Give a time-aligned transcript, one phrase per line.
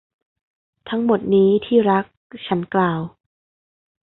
[0.89, 2.05] ทั้งหมดนี้ ที่รัก
[2.47, 3.01] ฉันกล่าว